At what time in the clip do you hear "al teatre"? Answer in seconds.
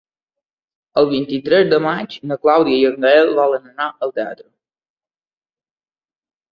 4.07-4.49